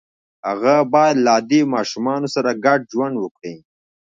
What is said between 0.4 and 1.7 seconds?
هغه باید له عادي